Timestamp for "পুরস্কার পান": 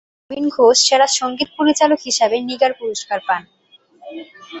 2.79-3.41